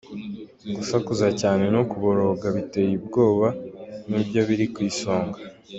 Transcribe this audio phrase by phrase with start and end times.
[0.75, 3.47] Gusakuza cyane no kuboroga biteye ubwoba
[4.09, 5.37] nibyo biri ku isonga.